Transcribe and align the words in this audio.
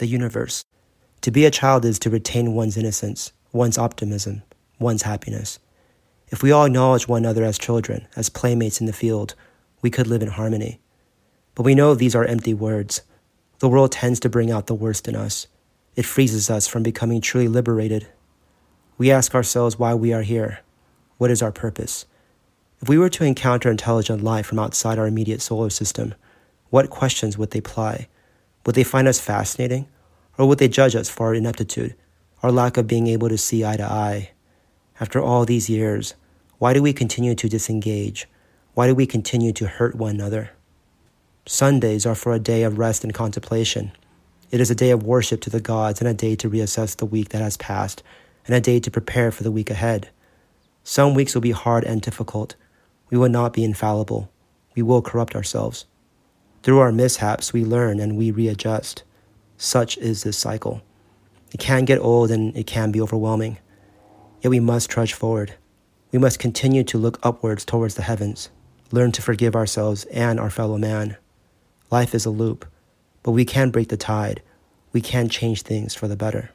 the 0.00 0.06
universe. 0.06 0.64
To 1.22 1.30
be 1.30 1.44
a 1.44 1.50
child 1.50 1.84
is 1.84 1.98
to 2.00 2.10
retain 2.10 2.54
one's 2.54 2.76
innocence, 2.76 3.32
one's 3.52 3.78
optimism, 3.78 4.42
one's 4.78 5.02
happiness. 5.02 5.58
If 6.28 6.42
we 6.42 6.50
all 6.50 6.64
acknowledge 6.64 7.06
one 7.06 7.24
another 7.24 7.44
as 7.44 7.58
children, 7.58 8.08
as 8.16 8.28
playmates 8.28 8.80
in 8.80 8.86
the 8.86 8.92
field, 8.92 9.34
we 9.82 9.90
could 9.90 10.06
live 10.06 10.22
in 10.22 10.28
harmony. 10.28 10.80
But 11.54 11.64
we 11.64 11.74
know 11.74 11.94
these 11.94 12.14
are 12.14 12.24
empty 12.24 12.54
words. 12.54 13.02
The 13.58 13.68
world 13.68 13.92
tends 13.92 14.20
to 14.20 14.28
bring 14.28 14.50
out 14.50 14.66
the 14.66 14.74
worst 14.74 15.06
in 15.06 15.14
us. 15.14 15.46
It 15.96 16.06
freezes 16.06 16.48
us 16.48 16.66
from 16.66 16.82
becoming 16.82 17.20
truly 17.20 17.48
liberated. 17.48 18.08
We 18.96 19.10
ask 19.10 19.34
ourselves 19.34 19.78
why 19.78 19.94
we 19.94 20.12
are 20.12 20.22
here. 20.22 20.60
What 21.18 21.30
is 21.30 21.42
our 21.42 21.52
purpose? 21.52 22.06
If 22.80 22.88
we 22.88 22.96
were 22.96 23.10
to 23.10 23.24
encounter 23.24 23.70
intelligent 23.70 24.24
life 24.24 24.46
from 24.46 24.58
outside 24.58 24.98
our 24.98 25.06
immediate 25.06 25.42
solar 25.42 25.68
system, 25.68 26.14
what 26.70 26.88
questions 26.88 27.36
would 27.36 27.50
they 27.50 27.60
ply? 27.60 28.08
Would 28.70 28.76
they 28.76 28.84
find 28.84 29.08
us 29.08 29.18
fascinating? 29.18 29.88
Or 30.38 30.46
would 30.46 30.58
they 30.58 30.68
judge 30.68 30.94
us 30.94 31.08
for 31.08 31.26
our 31.26 31.34
ineptitude, 31.34 31.96
our 32.40 32.52
lack 32.52 32.76
of 32.76 32.86
being 32.86 33.08
able 33.08 33.28
to 33.28 33.36
see 33.36 33.64
eye 33.64 33.76
to 33.76 33.82
eye? 33.82 34.30
After 35.00 35.20
all 35.20 35.44
these 35.44 35.68
years, 35.68 36.14
why 36.58 36.72
do 36.72 36.80
we 36.80 36.92
continue 36.92 37.34
to 37.34 37.48
disengage? 37.48 38.28
Why 38.74 38.86
do 38.86 38.94
we 38.94 39.06
continue 39.06 39.52
to 39.54 39.66
hurt 39.66 39.96
one 39.96 40.14
another? 40.14 40.52
Sundays 41.46 42.06
are 42.06 42.14
for 42.14 42.32
a 42.32 42.38
day 42.38 42.62
of 42.62 42.78
rest 42.78 43.02
and 43.02 43.12
contemplation. 43.12 43.90
It 44.52 44.60
is 44.60 44.70
a 44.70 44.76
day 44.76 44.90
of 44.90 45.02
worship 45.02 45.40
to 45.40 45.50
the 45.50 45.60
gods 45.60 46.00
and 46.00 46.08
a 46.08 46.14
day 46.14 46.36
to 46.36 46.48
reassess 46.48 46.96
the 46.96 47.06
week 47.06 47.30
that 47.30 47.42
has 47.42 47.56
passed 47.56 48.04
and 48.46 48.54
a 48.54 48.60
day 48.60 48.78
to 48.78 48.88
prepare 48.88 49.32
for 49.32 49.42
the 49.42 49.50
week 49.50 49.70
ahead. 49.70 50.10
Some 50.84 51.14
weeks 51.14 51.34
will 51.34 51.42
be 51.42 51.50
hard 51.50 51.82
and 51.82 52.00
difficult. 52.00 52.54
We 53.10 53.18
will 53.18 53.30
not 53.30 53.52
be 53.52 53.64
infallible. 53.64 54.30
We 54.76 54.82
will 54.82 55.02
corrupt 55.02 55.34
ourselves. 55.34 55.86
Through 56.62 56.78
our 56.80 56.92
mishaps, 56.92 57.52
we 57.52 57.64
learn 57.64 58.00
and 58.00 58.16
we 58.16 58.30
readjust. 58.30 59.02
Such 59.56 59.96
is 59.98 60.22
this 60.22 60.36
cycle. 60.36 60.82
It 61.52 61.58
can 61.58 61.84
get 61.84 61.98
old 61.98 62.30
and 62.30 62.56
it 62.56 62.66
can 62.66 62.92
be 62.92 63.00
overwhelming. 63.00 63.58
Yet 64.42 64.50
we 64.50 64.60
must 64.60 64.90
trudge 64.90 65.14
forward. 65.14 65.54
We 66.12 66.18
must 66.18 66.38
continue 66.38 66.84
to 66.84 66.98
look 66.98 67.18
upwards 67.22 67.64
towards 67.64 67.94
the 67.94 68.02
heavens, 68.02 68.50
learn 68.90 69.12
to 69.12 69.22
forgive 69.22 69.56
ourselves 69.56 70.04
and 70.06 70.38
our 70.38 70.50
fellow 70.50 70.76
man. 70.76 71.16
Life 71.90 72.14
is 72.14 72.26
a 72.26 72.30
loop, 72.30 72.66
but 73.22 73.32
we 73.32 73.44
can 73.44 73.70
break 73.70 73.88
the 73.88 73.96
tide. 73.96 74.42
We 74.92 75.00
can 75.00 75.28
change 75.28 75.62
things 75.62 75.94
for 75.94 76.08
the 76.08 76.16
better. 76.16 76.50